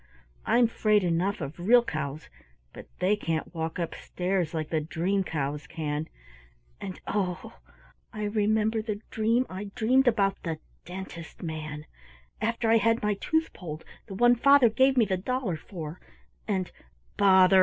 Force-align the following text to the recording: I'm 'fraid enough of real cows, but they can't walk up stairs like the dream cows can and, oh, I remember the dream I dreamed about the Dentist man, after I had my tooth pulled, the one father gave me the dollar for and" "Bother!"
I'm 0.47 0.65
'fraid 0.65 1.03
enough 1.03 1.41
of 1.41 1.59
real 1.59 1.83
cows, 1.83 2.27
but 2.73 2.87
they 2.97 3.15
can't 3.15 3.53
walk 3.53 3.77
up 3.77 3.93
stairs 3.93 4.51
like 4.51 4.69
the 4.69 4.81
dream 4.81 5.23
cows 5.23 5.67
can 5.67 6.07
and, 6.79 6.99
oh, 7.05 7.59
I 8.11 8.23
remember 8.23 8.81
the 8.81 9.01
dream 9.11 9.45
I 9.47 9.65
dreamed 9.75 10.07
about 10.07 10.41
the 10.41 10.57
Dentist 10.85 11.43
man, 11.43 11.85
after 12.41 12.67
I 12.71 12.77
had 12.77 13.03
my 13.03 13.13
tooth 13.13 13.53
pulled, 13.53 13.85
the 14.07 14.15
one 14.15 14.33
father 14.35 14.69
gave 14.69 14.97
me 14.97 15.05
the 15.05 15.17
dollar 15.17 15.55
for 15.55 15.99
and" 16.47 16.71
"Bother!" 17.17 17.59